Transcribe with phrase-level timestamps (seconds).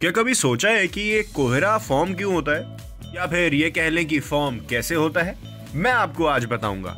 [0.00, 3.14] क्या कभी सोचा है कि ये कोहरा फॉर्म क्यों होता है?
[3.14, 5.36] या फिर ये कह लें कि फॉर्म कैसे होता है?
[5.74, 6.90] मैं आपको आज बताऊँगा।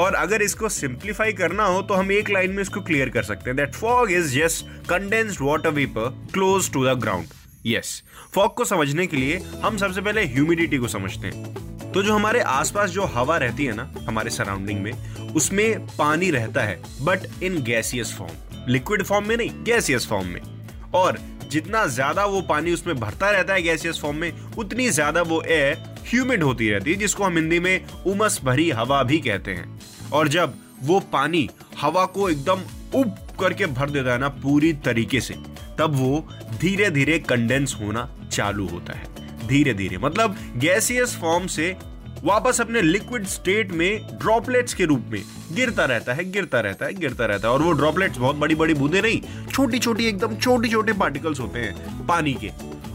[0.00, 3.50] और अगर इसको सिंप्लीफाई करना हो तो हम एक लाइन में इसको क्लियर कर सकते
[3.50, 7.26] हैं। That fog is just condensed water vapour close to the ground
[7.66, 8.02] yes
[8.34, 12.40] fog को समझने के लिए हम सबसे पहले ह्यूमिडिटी को समझते हैं। तो जो हमारे
[12.40, 14.92] आसपास जो हवा रहती है ना, हमारे सराउंडिंग में,
[15.34, 20.55] उसमें पानी रहता है but in gaseous form liquid form में नहीं गैसियस फॉर्म में।
[20.96, 21.18] और
[21.50, 25.76] जितना ज़्यादा वो पानी उसमें भरता रहता है गैसियस फॉर्म में, उतनी ज़्यादा वो एयर
[26.06, 30.28] ह्यूमिड होती रहती है, जिसको हम हिंदी में उमस भरी हवा भी कहते हैं। और
[30.28, 31.48] जब वो पानी
[31.80, 32.62] हवा को एकदम
[32.94, 35.34] उब करके भर देता है ना पूरी तरीके से,
[35.78, 36.26] तब वो
[36.60, 39.14] धीरे धीरे कंडेंस होना चालू होता है।
[39.46, 41.76] धीरे धीरे मतलब गैसियस फॉर्म से
[42.26, 46.94] वापस अपने लिक्विड स्टेट में ड्रॉपलेट्स के रूप में। गिरता रहता है गिरता रहता है
[46.94, 50.68] गिरता रहता है। और वो ड्रॉपलेट्स बहुत बड़ी बड़ी बूंदे नहीं छोटी छोटी एकदम छोटे
[50.68, 52.50] छोटे पार्टिकल्स होते हैं पानी के।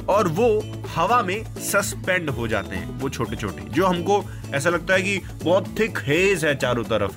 [0.10, 0.48] और वो
[0.96, 4.24] हवा में सस्पेंड हो जाते हैं वो छोटे छोटे जो हमको
[4.54, 7.16] ऐसा लगता है कि बहुत थिक हेज है चारों तरफ़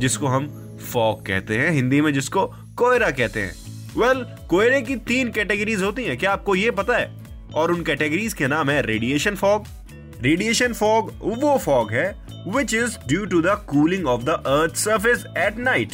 [0.00, 0.46] जिसको हम
[0.92, 3.54] फॉग कहते हैं हिंदी में जिसको कोयरा कहते हैं।
[3.96, 7.10] वेल well, कोयरे की तीन कैटेगरीज होती हैं क्या आपको ये पता है?
[7.54, 9.66] और उन कैटेगरीज के नाम है रेडिएशन फॉग
[10.22, 12.06] रेडिएशन फॉग वो फॉग है
[12.48, 15.92] which is due to the cooling of the earth surface at night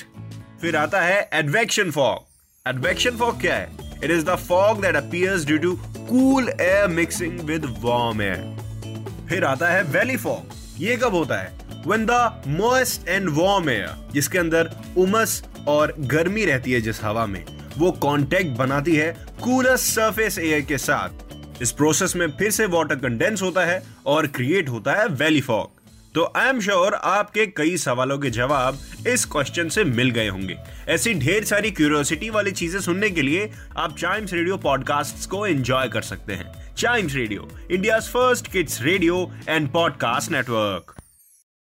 [0.60, 3.68] फिर आता है एडवेक्शन फॉग एडवेक्शन फॉग क्या है?
[4.04, 9.44] It is the fog that appears due to cool air mixing with warm air फिर
[9.44, 11.52] आता है valley fog ये कब होता है?
[11.86, 12.18] When the
[12.58, 17.44] moist and warm air, जिसके अंदर उमस और गर्मी रहती है जिस हवा में,
[17.78, 19.10] वो कांटेक्ट बनाती है
[19.42, 21.23] कूलर सरफेस एयर के साथ.
[21.64, 25.82] इस प्रोसेस में फिर से वाटर कंडेंस होता है और क्रिएट होता है वैली फॉग
[26.14, 30.56] तो आई एम श्योर आपके कई सवालों के जवाब इस क्वेश्चन से मिल गए होंगे।
[30.88, 35.88] ऐसी ढेर सारी क्यूरियोसिटी वाली चीज़ें सुनने के लिए आप चाइम्स रेडियो पॉडकास्ट को एंजॉय
[35.88, 40.94] कर सकते हैं। Chimes radio India first kids radio and podcast network